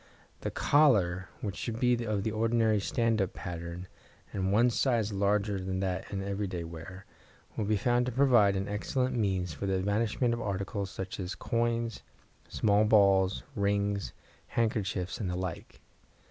[0.39, 3.87] The collar, which should be of the ordinary "stand up" pattern
[4.33, 7.05] and one size larger than that in every day wear,
[7.55, 11.35] will be found to provide an excellent means for the evanishment of articles such as
[11.35, 12.01] coins,
[12.49, 14.11] small balls, rings,
[14.47, 15.79] handkerchiefs, and the like.